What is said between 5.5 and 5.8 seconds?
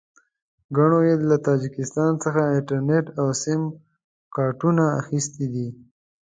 دي.